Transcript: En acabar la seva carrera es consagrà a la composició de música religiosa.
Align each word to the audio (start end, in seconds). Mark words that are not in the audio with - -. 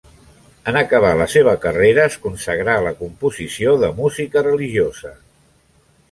En 0.69 0.77
acabar 0.79 1.09
la 1.17 1.25
seva 1.33 1.51
carrera 1.65 2.05
es 2.11 2.15
consagrà 2.23 2.77
a 2.79 2.85
la 2.85 2.93
composició 3.01 3.75
de 3.83 3.91
música 3.99 4.43
religiosa. 4.49 5.13